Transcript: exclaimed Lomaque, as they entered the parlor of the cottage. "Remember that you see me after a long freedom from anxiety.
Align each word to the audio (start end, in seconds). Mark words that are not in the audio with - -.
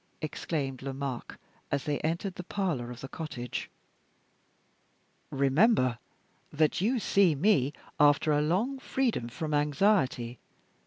exclaimed 0.19 0.81
Lomaque, 0.81 1.37
as 1.69 1.83
they 1.83 1.99
entered 1.99 2.33
the 2.33 2.43
parlor 2.43 2.89
of 2.89 3.01
the 3.01 3.07
cottage. 3.07 3.69
"Remember 5.29 5.99
that 6.51 6.81
you 6.81 6.97
see 6.97 7.35
me 7.35 7.71
after 7.99 8.31
a 8.31 8.41
long 8.41 8.79
freedom 8.79 9.29
from 9.29 9.53
anxiety. 9.53 10.39